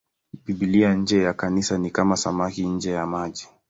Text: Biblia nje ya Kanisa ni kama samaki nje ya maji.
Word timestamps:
Biblia 0.45 0.93
nje 0.93 1.21
ya 1.23 1.33
Kanisa 1.33 1.77
ni 1.77 1.89
kama 1.91 2.17
samaki 2.17 2.65
nje 2.67 2.91
ya 2.91 3.05
maji. 3.07 3.47